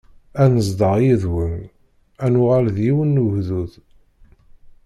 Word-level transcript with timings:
Ad 0.43 0.49
nezdeɣ 0.55 0.93
yid-wen, 1.03 1.59
ad 2.23 2.29
nuɣal 2.31 2.65
d 2.75 2.77
yiwen 2.85 3.11
n 3.17 3.21
ugdud. 3.25 3.71